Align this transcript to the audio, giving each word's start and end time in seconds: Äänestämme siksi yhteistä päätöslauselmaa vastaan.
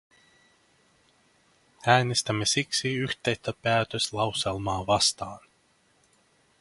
Äänestämme 1.87 2.45
siksi 2.45 2.93
yhteistä 2.95 3.53
päätöslauselmaa 3.61 4.87
vastaan. 4.87 5.39